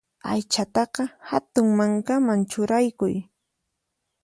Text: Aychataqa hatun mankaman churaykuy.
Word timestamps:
Aychataqa 0.31 1.03
hatun 1.33 1.67
mankaman 1.81 2.41
churaykuy. 2.51 3.13